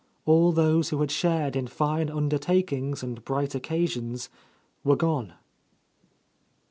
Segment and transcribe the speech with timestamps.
[0.25, 4.31] All those who had shared in fine undertak ings and bright occasions
[4.83, 5.33] were gone.